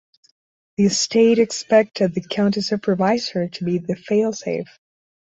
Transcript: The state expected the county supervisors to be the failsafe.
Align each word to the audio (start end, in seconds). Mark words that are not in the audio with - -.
The 0.77 0.89
state 0.89 1.37
expected 1.37 2.15
the 2.15 2.21
county 2.27 2.61
supervisors 2.61 3.51
to 3.51 3.63
be 3.65 3.77
the 3.77 3.93
failsafe. 3.93 4.79